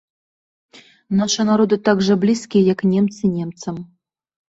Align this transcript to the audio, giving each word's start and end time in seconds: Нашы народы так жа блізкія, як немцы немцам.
Нашы 1.19 1.45
народы 1.51 1.75
так 1.91 1.97
жа 2.09 2.19
блізкія, 2.25 2.63
як 2.73 2.79
немцы 2.97 3.23
немцам. 3.39 3.75